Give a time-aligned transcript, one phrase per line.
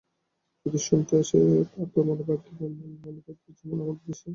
[0.65, 1.37] যদি শুনতে আসে
[1.71, 2.51] তো তোমার ভাগ্যি,
[3.57, 4.29] যেমন আমাদের দেশে।